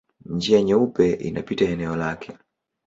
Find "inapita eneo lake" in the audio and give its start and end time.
1.13-2.33